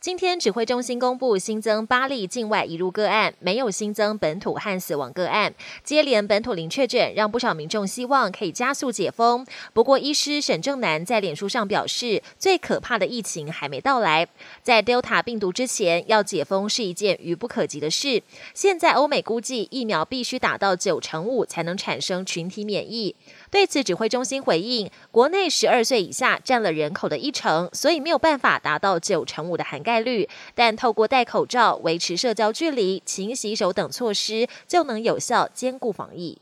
[0.00, 5.52] 今天指挥中心公布新增八例境外移入个案，没有新增本土和死亡个案。
[5.82, 9.44] 接连本土零确诊，让不少民众希望可以加速解封。
[9.72, 14.28] 不过，医师沈正南在脸书上表示，最可怕的疫情还没到来，
[14.62, 18.22] 在 Delta 病毒之前，要解封是一件愚不可及的事。
[18.54, 23.16] 现在欧美估计疫苗必须打到九成五才能产生群体免疫。
[23.50, 30.28] 对此，指挥中心回应：国内十二岁以下占了人口的一成，所以没有办法达到九成五的含概率。
[30.54, 36.38] 但透过戴口罩、维持社交距离、勤洗手等措施，就能有效兼顾防疫。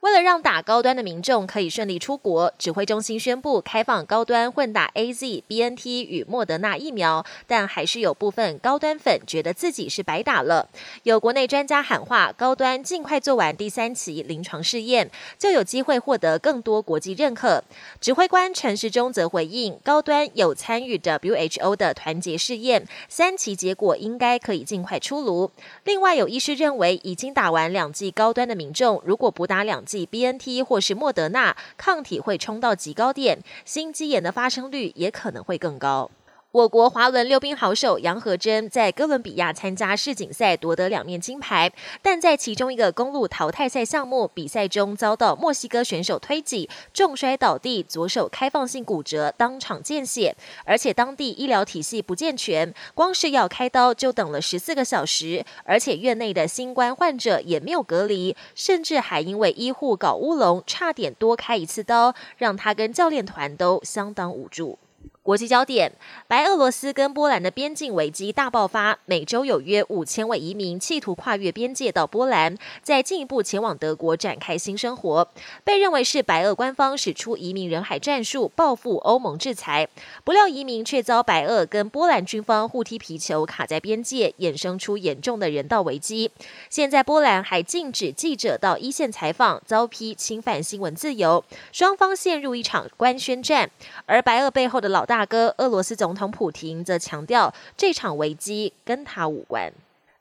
[0.00, 10.70] 为了让打高端的民众可以顺利出国，指挥中心宣布开放高端混打 A Z、B N T 与莫德纳疫苗，但还是有部分高端粉觉得自己是白打了。
[11.02, 17.62] 有国内专家喊话，高端尽快做完第三期临床试验，就有机会获得更多国际认可。
[18.00, 25.50] 指挥官陈时中则回应，高端有参与 W H O 的团结试验，三期结果应该可以尽快出炉。
[25.84, 29.84] 另外有医师认为，已经打完两剂高端的民众，如果补打两。
[29.90, 36.12] 即 B N T 或是莫德纳抗体会冲到极高点，心肌炎的发生率也可能会更高。
[36.52, 41.70] 我国滑轮溜冰好手杨和珍在哥伦比亚参加世锦赛夺得两面金牌，
[42.02, 50.34] 但在其中一个公路淘汰赛项目比赛中遭到墨西哥选手推挤，重摔倒地，左手开放性骨折，当场见血，
[50.64, 64.76] 而且当地医疗体系不健全，光是要开刀就等了十四个小时，而且院内的新冠患者也没有隔离，甚至还因为医护搞乌龙，差点多开一次刀，让他跟教练团都相当无助。
[65.22, 65.92] 国际焦点：
[66.26, 75.28] 白俄罗斯跟波兰的边境危机大爆发，每周有约五千位移民企图跨越边界到波兰，再进一步前往德国展开新生活。
[75.62, 79.86] 被认为是白俄官方使出移民人海战术报复欧盟制裁，
[80.24, 86.30] 不料移民却遭白俄跟波兰军方互踢皮球，卡在边界，衍生出严重的人道危机。
[86.70, 93.70] 现在波兰还禁止记者到一线采访，遭批侵犯新闻自由，双方陷入一场官宣战。
[94.06, 99.70] 而白俄背后的老大大哥俄罗斯总统普京则强调，这场危机跟他无关。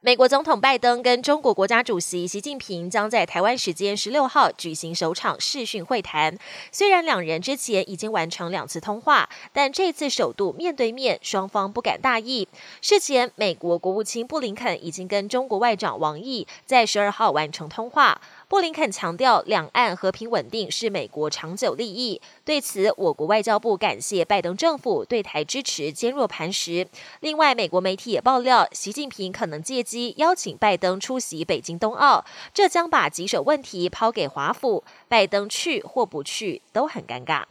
[0.01, 6.37] 美国总统拜登跟中国国家主席习近平将在台湾时间十六号举行首场视讯会谈。
[6.71, 12.45] 虽然两人之前已经完成两次通话，但这次首度面对面，双方不敢大意。
[12.81, 18.19] 事前，美国国务卿布林肯已经跟中国外长王毅在十二号完成通话。
[18.49, 22.19] 布林肯强调，两岸和平稳定是美国长久利益。
[22.43, 26.87] 对此，我国外交部感谢拜登政府对台支持坚若磐石。
[27.19, 34.83] 另外，美国媒体也爆料，习近平可能借机邀请拜登出席北京冬奥，这将把棘手问题抛给华府。
[35.07, 37.43] 拜登去或不去都很尴尬。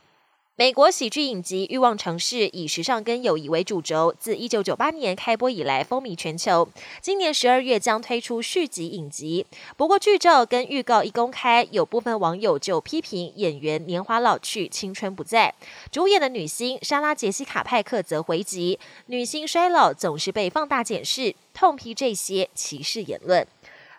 [0.59, 6.69] 美国喜剧影集《欲望城市》以时尚跟友谊为主轴，自一九九八年开播以来风靡全球。
[7.01, 15.55] 今年十二月将推出续集影集，不过剧照跟预告一公开，有部分网友就批评演员年华老去、青春不在。
[15.93, 23.47] 主演的女星莎拉·杰西卡·派克则回击，女星衰老总是被放大检视，痛批这些歧视言论。